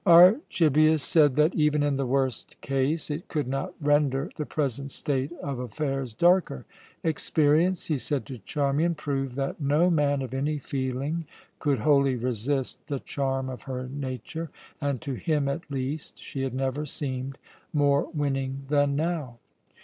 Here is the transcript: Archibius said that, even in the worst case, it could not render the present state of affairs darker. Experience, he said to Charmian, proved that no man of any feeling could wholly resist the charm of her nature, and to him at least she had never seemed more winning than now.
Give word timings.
Archibius 0.03 1.03
said 1.03 1.35
that, 1.35 1.53
even 1.53 1.83
in 1.83 1.95
the 1.95 2.07
worst 2.07 2.59
case, 2.61 3.11
it 3.11 3.27
could 3.27 3.47
not 3.47 3.75
render 3.79 4.31
the 4.35 4.47
present 4.47 4.89
state 4.89 5.31
of 5.43 5.59
affairs 5.59 6.11
darker. 6.15 6.65
Experience, 7.03 7.85
he 7.85 7.99
said 7.99 8.25
to 8.25 8.39
Charmian, 8.39 8.95
proved 8.95 9.35
that 9.35 9.61
no 9.61 9.91
man 9.91 10.23
of 10.23 10.33
any 10.33 10.57
feeling 10.57 11.27
could 11.59 11.77
wholly 11.81 12.15
resist 12.15 12.87
the 12.87 12.99
charm 12.99 13.47
of 13.47 13.61
her 13.69 13.87
nature, 13.89 14.49
and 14.81 14.99
to 15.01 15.13
him 15.13 15.47
at 15.47 15.69
least 15.69 16.17
she 16.17 16.41
had 16.41 16.55
never 16.55 16.83
seemed 16.87 17.37
more 17.71 18.09
winning 18.11 18.63
than 18.69 18.95
now. 18.95 19.37